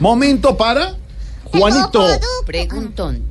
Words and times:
Momento 0.00 0.56
para 0.56 0.94
Juanito. 1.52 2.06
Preguntón. 2.46 3.22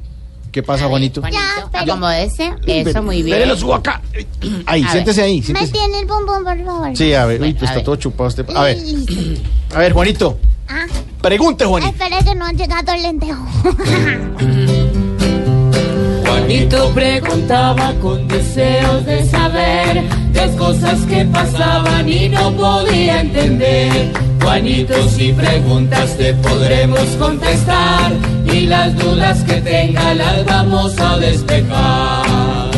¿Qué 0.52 0.62
pasa, 0.62 0.88
Juanito? 0.88 1.22
Juanito, 1.22 1.42
pero- 1.72 1.84
acomódese. 1.94 2.54
Eso, 2.66 3.02
muy 3.02 3.24
bien. 3.24 3.40
Dele, 3.40 3.46
lo 3.52 3.58
subo 3.58 3.76
acá. 3.76 4.02
Ahí, 4.66 4.84
A 4.84 4.92
siéntese 4.92 5.22
ahí. 5.22 5.38
Me 5.40 5.44
Siéntese. 5.46 5.72
tiene 5.72 6.00
el 6.00 6.06
bombón, 6.06 6.44
por 6.44 6.66
favor. 6.66 6.98
Sí, 6.98 7.14
a 7.14 7.26
ver. 7.26 7.36
Uy, 7.42 7.54
Bueno, 7.54 7.60
pues 7.60 7.70
a 7.70 7.74
está 7.74 7.76
ver. 7.76 7.86
todo 7.86 7.96
chupado 7.96 8.30
este. 8.30 8.44
A 8.54 8.64
ver, 8.64 8.78
Listo. 8.78 9.14
a 9.76 9.80
ver, 9.80 9.94
Juanito. 9.94 10.38
Ah, 10.68 10.86
Pregunte, 11.22 11.64
Juanito. 11.66 11.92
espere 11.94 12.18
que 12.26 12.36
no 12.36 12.46
han 12.46 12.58
llegado 12.58 12.92
el 12.92 13.02
lentejo. 13.04 13.46
Juanito 16.28 16.92
preguntaba 16.94 17.94
con 18.02 18.28
deseos 18.28 19.06
de 19.06 19.24
saber 19.30 20.04
las 20.34 20.52
cosas 20.58 21.00
que 21.06 21.24
pasaban 21.26 22.08
y 22.10 22.28
no 22.30 22.52
podía 22.56 23.22
entender. 23.22 24.12
Juanito, 24.48 25.10
si 25.10 25.34
preguntas 25.34 26.16
te 26.16 26.34
podremos 26.36 27.02
contestar 27.20 28.14
y 28.46 28.62
las 28.62 28.96
dudas 28.98 29.44
que 29.44 29.56
tenga 29.56 30.14
las 30.14 30.46
vamos 30.46 30.98
a 31.02 31.18
despejar. 31.18 32.72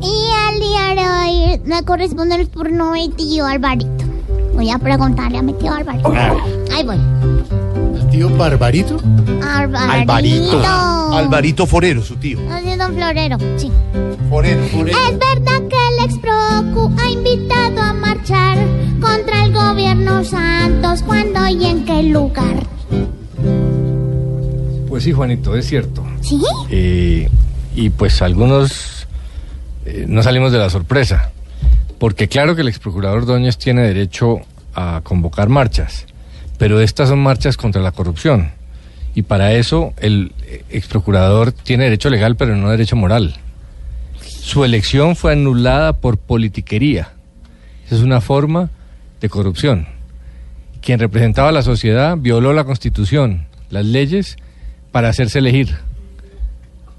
y 0.00 0.30
al 0.48 0.58
día 0.58 0.94
de 0.96 1.08
hoy 1.08 1.60
me 1.66 1.84
corresponde 1.84 2.34
el 2.34 2.48
turno 2.48 2.94
de 2.94 3.08
tío 3.16 3.46
Alvarito. 3.46 4.04
Voy 4.54 4.70
a 4.70 4.78
preguntarle 4.78 5.38
a 5.38 5.42
mi 5.42 5.52
tío 5.54 5.72
Alvarito. 5.72 6.12
Ahí 6.72 6.84
voy. 6.84 6.98
Tío 8.10 8.28
Barbarito. 8.36 9.00
Alvarito. 9.40 10.62
Alvarito 11.14 11.64
Forero, 11.64 12.02
su 12.02 12.16
tío. 12.16 12.40
No 12.40 12.56
es 12.56 12.76
don 12.76 12.92
Florero, 12.92 13.38
sí. 13.56 13.70
Forero, 14.28 14.64
Forero. 14.64 14.98
Es 14.98 15.18
verdad 15.18 15.68
que 15.68 15.76
el 15.76 16.04
exprocu 16.04 16.81
¿Cuándo 21.00 21.46
y 21.48 21.64
en 21.64 21.86
qué 21.86 22.02
lugar? 22.02 22.66
Pues 24.88 25.04
sí, 25.04 25.12
Juanito, 25.12 25.56
es 25.56 25.66
cierto. 25.66 26.04
¿Sí? 26.20 26.42
Eh, 26.68 27.30
y 27.74 27.88
pues 27.88 28.20
algunos 28.20 29.06
eh, 29.86 30.04
no 30.06 30.22
salimos 30.22 30.52
de 30.52 30.58
la 30.58 30.68
sorpresa, 30.68 31.32
porque 31.98 32.28
claro 32.28 32.54
que 32.54 32.60
el 32.60 32.68
exprocurador 32.68 33.24
Doñez 33.24 33.56
tiene 33.56 33.82
derecho 33.82 34.40
a 34.74 35.00
convocar 35.02 35.48
marchas, 35.48 36.04
pero 36.58 36.78
estas 36.80 37.08
son 37.08 37.22
marchas 37.22 37.56
contra 37.56 37.80
la 37.80 37.92
corrupción. 37.92 38.50
Y 39.14 39.22
para 39.22 39.54
eso 39.54 39.94
el 39.98 40.32
eh, 40.46 40.62
exprocurador 40.68 41.52
tiene 41.52 41.84
derecho 41.84 42.10
legal, 42.10 42.36
pero 42.36 42.54
no 42.54 42.68
derecho 42.68 42.96
moral. 42.96 43.36
Su 44.20 44.62
elección 44.62 45.16
fue 45.16 45.32
anulada 45.32 45.94
por 45.94 46.18
politiquería. 46.18 47.12
Esa 47.86 47.94
es 47.94 48.02
una 48.02 48.20
forma 48.20 48.68
de 49.22 49.30
corrupción. 49.30 49.91
Quien 50.82 50.98
representaba 50.98 51.48
a 51.48 51.52
la 51.52 51.62
sociedad 51.62 52.18
violó 52.18 52.52
la 52.52 52.64
constitución, 52.64 53.46
las 53.70 53.86
leyes, 53.86 54.36
para 54.90 55.08
hacerse 55.08 55.38
elegir 55.38 55.76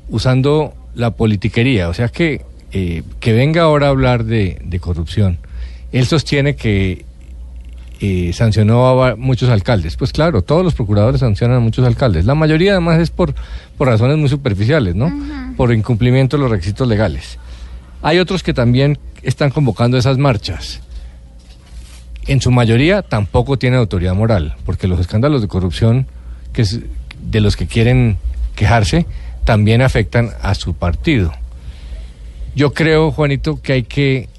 usando 0.10 0.74
la 0.96 1.12
politiquería. 1.12 1.90
O 1.90 1.94
sea 1.94 2.08
que, 2.08 2.42
eh, 2.72 3.04
que 3.20 3.34
venga 3.34 3.64
ahora 3.64 3.88
a 3.88 3.90
hablar 3.92 4.24
de, 4.24 4.60
de 4.64 4.80
corrupción. 4.80 5.38
Él 5.92 6.08
sostiene 6.08 6.56
que 6.56 7.06
eh, 8.06 8.34
sancionó 8.34 9.02
a 9.02 9.16
muchos 9.16 9.50
alcaldes. 9.50 9.96
Pues 9.96 10.12
claro, 10.12 10.42
todos 10.42 10.62
los 10.62 10.74
procuradores 10.74 11.22
sancionan 11.22 11.58
a 11.58 11.60
muchos 11.62 11.88
alcaldes. 11.88 12.26
La 12.26 12.36
mayoría 12.36 12.74
además 12.74 13.00
es 13.00 13.10
por, 13.12 13.34
por 13.78 13.88
razones 13.88 14.18
muy 14.18 14.28
superficiales, 14.28 14.94
¿no? 14.94 15.10
Por 15.56 15.72
incumplimiento 15.72 16.36
de 16.36 16.44
los 16.44 16.52
requisitos 16.52 16.86
legales. 16.86 17.40
Hay 18.02 18.20
otros 18.20 18.44
que 18.44 18.54
también 18.54 18.98
están 19.22 19.52
convocando 19.52 19.98
esas 19.98 20.18
marchas. 20.18 20.82
En 22.28 22.40
su 22.42 22.52
mayoría 22.52 23.02
tampoco 23.02 23.58
tienen 23.58 23.80
autoridad 23.80 24.16
moral, 24.16 24.56
porque 24.66 24.88
los 24.88 25.00
escándalos 25.00 25.42
de 25.42 25.48
corrupción 25.48 26.08
que 26.54 26.62
es- 26.64 26.80
de 27.22 27.42
los 27.42 27.56
que 27.58 27.68
quieren 27.68 28.18
quejarse 28.56 29.06
también 29.46 29.82
afectan 29.82 30.30
a 30.42 30.56
su 30.56 30.74
partido. 30.74 31.34
Yo 32.56 32.74
creo, 32.74 33.12
Juanito, 33.12 33.62
que 33.62 33.74
hay 33.74 33.84
que 33.84 34.30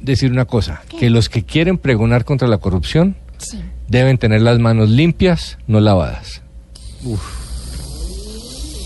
decir 0.00 0.30
una 0.30 0.44
cosa, 0.44 0.80
que 0.98 1.10
los 1.10 1.28
que 1.28 1.42
quieren 1.44 1.76
pregonar 1.76 2.24
contra 2.24 2.46
la 2.48 2.58
corrupción 2.58 3.16
Sí. 3.38 3.60
deben 3.88 4.16
tener 4.18 4.40
las 4.42 4.58
manos 4.58 4.88
limpias, 4.88 5.58
no 5.66 5.80
lavadas. 5.80 6.40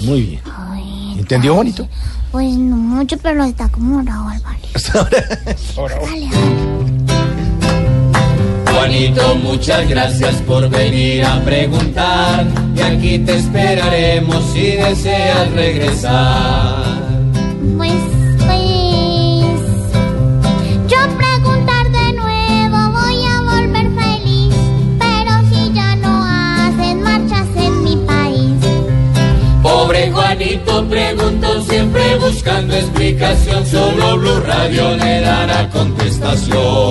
Muy 0.00 0.22
bien. 0.22 0.40
Ay, 0.56 1.16
¿Entendió, 1.18 1.54
Juanito? 1.54 1.88
Pues 2.32 2.56
no 2.56 2.76
mucho, 2.76 3.16
pero 3.18 3.44
está 3.44 3.68
como 3.68 4.02
bravo 4.02 4.30
dale. 4.30 4.58
Juanito, 9.02 9.34
muchas 9.42 9.88
gracias 9.88 10.36
por 10.42 10.68
venir 10.68 11.24
a 11.24 11.40
preguntar 11.40 12.46
y 12.76 12.80
aquí 12.80 13.18
te 13.18 13.34
esperaremos 13.34 14.44
si 14.52 14.76
deseas 14.76 15.50
regresar. 15.50 16.84
Pues, 17.76 17.92
pues. 18.46 19.60
Yo 20.86 20.98
preguntar 21.18 21.90
de 21.90 22.12
nuevo 22.12 22.92
voy 22.92 23.24
a 23.24 23.40
volver 23.40 23.90
feliz. 23.90 24.54
Pero 25.00 25.32
si 25.50 25.72
ya 25.72 25.96
no 25.96 26.24
hacen 26.24 27.02
marchas 27.02 27.48
en 27.56 27.82
mi 27.82 27.96
país. 28.06 28.54
Pobre 29.64 30.12
Juanito 30.12 30.84
preguntó 30.88 31.60
siempre 31.62 32.16
buscando 32.18 32.76
explicación, 32.76 33.66
solo 33.66 34.16
Blue 34.16 34.40
Radio 34.46 34.96
le 34.96 35.20
dará 35.22 35.68
contestación. 35.70 36.81